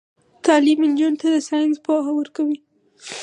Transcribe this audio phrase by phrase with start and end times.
[0.45, 2.57] تعلیم نجونو ته د ساينس پوهه ورکوي.